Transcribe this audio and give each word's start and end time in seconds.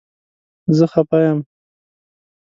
زه 0.77 0.85
خفه 0.93 1.17
یم 1.29 1.39